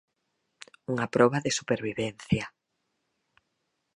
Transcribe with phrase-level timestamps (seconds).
[0.91, 2.45] Unha proba de supervivencia.